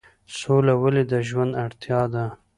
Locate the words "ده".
2.13-2.25